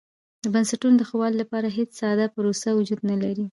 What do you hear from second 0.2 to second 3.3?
د بنسټونو د ښه والي لپاره هېڅ ساده پروسه وجود نه